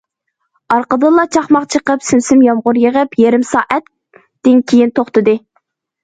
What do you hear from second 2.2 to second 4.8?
سىم يامغۇر يېغىپ، يېرىم سائەتتىن